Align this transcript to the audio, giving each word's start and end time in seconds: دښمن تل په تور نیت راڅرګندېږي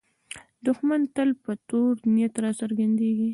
دښمن 0.65 1.01
تل 1.15 1.29
په 1.43 1.51
تور 1.67 1.93
نیت 2.13 2.33
راڅرګندېږي 2.43 3.29